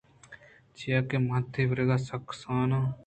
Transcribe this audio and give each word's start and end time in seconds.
چیاکہ 0.77 1.17
من 1.27 1.41
تئی 1.51 1.65
وَرَگءَ 1.69 1.97
سکّ 2.07 2.21
کساناں 2.27 2.85